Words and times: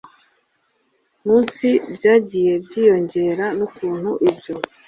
Munsi 1.25 1.67
Byagiye 1.95 2.53
Byiyongera 2.65 3.45
N 3.57 3.59
Ukuntu 3.67 4.09
Ibyo 4.29 4.55